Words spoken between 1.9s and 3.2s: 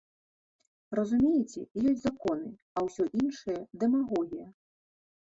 законы, а ўсё